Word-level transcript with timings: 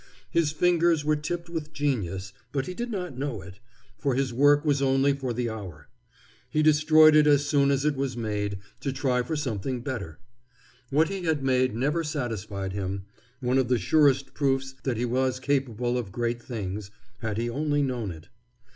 His 0.31 0.51
fingers 0.51 1.05
were 1.05 1.15
tipped 1.15 1.47
with 1.47 1.73
genius, 1.73 2.33
but 2.51 2.65
he 2.65 2.73
did 2.73 2.89
not 2.89 3.19
know 3.19 3.43
it, 3.43 3.59
for 3.99 4.15
his 4.15 4.33
work 4.33 4.65
was 4.65 4.81
only 4.81 5.13
for 5.13 5.31
the 5.31 5.47
hour. 5.47 5.89
He 6.49 6.63
destroyed 6.63 7.15
it 7.15 7.27
as 7.27 7.45
soon 7.45 7.69
as 7.69 7.85
it 7.85 7.95
was 7.95 8.17
made, 8.17 8.57
to 8.79 8.91
try 8.91 9.21
for 9.21 9.35
something 9.35 9.81
better. 9.81 10.17
What 10.89 11.09
he 11.09 11.25
had 11.25 11.43
made 11.43 11.75
never 11.75 12.03
satisfied 12.03 12.73
him 12.73 13.03
one 13.41 13.59
of 13.59 13.67
the 13.67 13.77
surest 13.77 14.33
proofs 14.33 14.73
that 14.81 14.97
he 14.97 15.05
was 15.05 15.39
capable 15.39 15.99
of 15.99 16.11
great 16.11 16.41
things, 16.41 16.89
had 17.19 17.37
he 17.37 17.47
only 17.47 17.83
known 17.83 18.09
it. 18.09 18.29